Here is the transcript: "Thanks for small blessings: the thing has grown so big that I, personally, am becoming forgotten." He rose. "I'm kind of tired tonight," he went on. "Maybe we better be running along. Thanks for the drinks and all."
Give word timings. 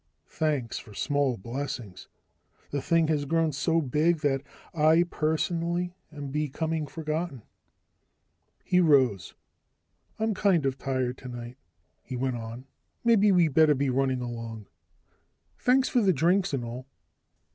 "Thanks 0.27 0.79
for 0.79 0.95
small 0.95 1.37
blessings: 1.37 2.07
the 2.71 2.81
thing 2.81 3.07
has 3.09 3.25
grown 3.25 3.51
so 3.51 3.81
big 3.81 4.21
that 4.21 4.41
I, 4.73 5.03
personally, 5.03 5.93
am 6.11 6.29
becoming 6.31 6.87
forgotten." 6.87 7.43
He 8.63 8.79
rose. 8.79 9.35
"I'm 10.17 10.33
kind 10.33 10.65
of 10.65 10.79
tired 10.79 11.19
tonight," 11.19 11.59
he 12.01 12.15
went 12.17 12.37
on. 12.37 12.65
"Maybe 13.03 13.31
we 13.31 13.47
better 13.47 13.75
be 13.75 13.91
running 13.91 14.21
along. 14.21 14.65
Thanks 15.59 15.87
for 15.87 16.01
the 16.01 16.13
drinks 16.13 16.51
and 16.51 16.65
all." 16.65 16.87